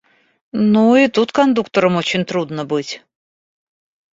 [0.71, 3.03] Ну, и тут кондуктором очень трудно быть!